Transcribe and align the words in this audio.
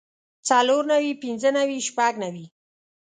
څلور 0.47 0.83
نوي 0.93 1.11
پنځۀ 1.21 1.49
نوي 1.59 1.79
شپږ 1.87 2.13
نوي 2.23 2.45